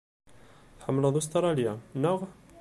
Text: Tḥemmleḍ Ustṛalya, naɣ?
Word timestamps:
Tḥemmleḍ 0.77 1.15
Ustṛalya, 1.19 1.73
naɣ? 2.01 2.19